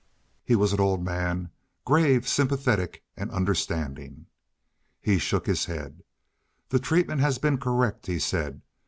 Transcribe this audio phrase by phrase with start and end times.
[0.43, 1.51] He was an old man,
[1.85, 4.25] grave, sympathetic, understanding.
[4.99, 6.01] He shook his head.
[6.69, 8.63] "The treatment has been correct," he said.